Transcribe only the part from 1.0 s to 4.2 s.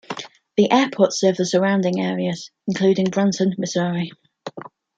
serves the surrounding areas including Branson, Missouri.